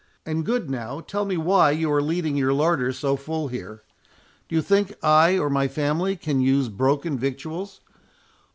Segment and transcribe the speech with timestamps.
[0.25, 3.83] And good now, tell me why you are leaving your larder so full here?
[4.49, 7.81] Do you think I or my family can use broken victuals?